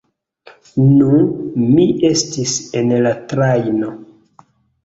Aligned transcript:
Nu, 1.01 1.09
mi 1.73 1.85
estis 2.09 2.57
en 2.81 2.95
la 3.09 3.13
trajno... 3.35 3.93